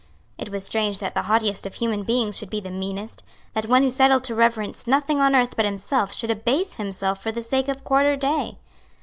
It 0.39 0.49
was 0.49 0.63
strange 0.65 0.97
that 0.97 1.13
the 1.13 1.21
haughtiest 1.25 1.67
of 1.67 1.75
human 1.75 2.01
beings 2.01 2.35
should 2.35 2.49
be 2.49 2.59
the 2.59 2.71
meanest, 2.71 3.21
that 3.53 3.67
one 3.67 3.83
who 3.83 3.89
seethed 3.91 4.23
to 4.23 4.33
reverence 4.33 4.87
nothing 4.87 5.21
on 5.21 5.35
earth 5.35 5.55
but 5.55 5.63
himself 5.63 6.11
should 6.11 6.31
abase 6.31 6.73
himself 6.77 7.21
for 7.21 7.31
the 7.31 7.43
sake 7.43 7.67
of 7.67 7.83
quarter 7.83 8.15
day. 8.15 8.57